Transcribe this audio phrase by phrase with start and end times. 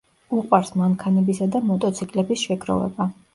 [0.37, 3.09] უყვარს მანქანებისა და მოტოციკლების შეგროვება.